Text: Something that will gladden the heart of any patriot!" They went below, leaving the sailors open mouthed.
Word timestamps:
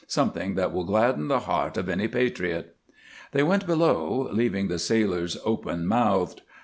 Something 0.07 0.55
that 0.55 0.73
will 0.73 0.83
gladden 0.83 1.27
the 1.27 1.41
heart 1.41 1.77
of 1.77 1.87
any 1.87 2.07
patriot!" 2.07 2.75
They 3.33 3.43
went 3.43 3.67
below, 3.67 4.29
leaving 4.33 4.67
the 4.67 4.79
sailors 4.79 5.37
open 5.45 5.85
mouthed. 5.85 6.41